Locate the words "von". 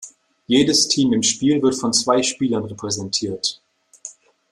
1.75-1.93